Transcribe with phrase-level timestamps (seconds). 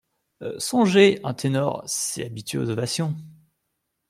[0.57, 3.15] Songez, un ténor, c’est habitué aux ovations…